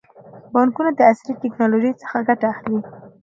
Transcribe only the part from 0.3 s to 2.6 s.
بانکونه د عصري ټکنالوژۍ څخه ګټه